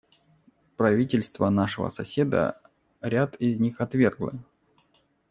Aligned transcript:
Правительство 0.77 1.51
нашего 1.51 1.89
соседа 1.89 2.59
ряд 3.01 3.35
из 3.35 3.59
них 3.59 3.79
отвергло. 3.81 4.33